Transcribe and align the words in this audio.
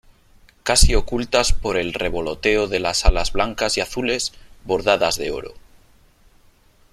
casi 0.63 0.95
ocultas 0.95 1.53
por 1.53 1.77
el 1.77 1.93
revoloteo 1.93 2.67
de 2.67 2.79
las 2.79 3.05
alas 3.05 3.33
blancas 3.33 3.77
y 3.77 3.81
azules 3.81 4.33
bordadas 4.63 5.15
de 5.17 5.29
oro. 5.29 5.53